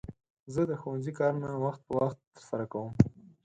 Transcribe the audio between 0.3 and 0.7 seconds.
زه